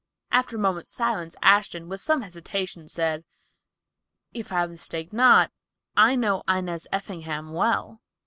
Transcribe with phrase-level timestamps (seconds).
[0.31, 3.23] After a moment's silence Ashton, with some hesitation, said,
[4.33, 5.51] "If I mistake not,
[5.95, 8.01] I know Inez Effingham well."